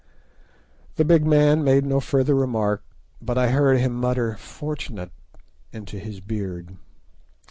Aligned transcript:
The 0.95 1.05
big 1.05 1.27
man 1.27 1.63
made 1.63 1.85
no 1.85 1.99
further 1.99 2.33
remark, 2.33 2.83
but 3.21 3.37
I 3.37 3.49
heard 3.49 3.77
him 3.79 3.93
mutter 3.93 4.35
"fortunate" 4.35 5.11
into 5.71 5.99
his 5.99 6.19
beard. 6.21 6.75